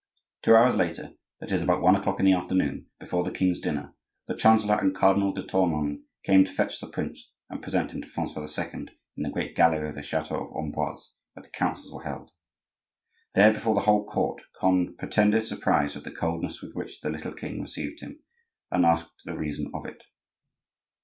[0.41, 3.93] Two hours later, that is, about one o'clock in the afternoon, before the king's dinner,
[4.25, 8.07] the chancellor and Cardinal de Tournon came to fetch the prince and present him to
[8.07, 8.87] Francois II.
[9.15, 12.31] in the great gallery of the chateau of Amboise, where the councils were held.
[13.35, 17.33] There, before the whole court, Conde pretended surprise at the coldness with which the little
[17.33, 18.23] king received him,
[18.71, 20.05] and asked the reason of it.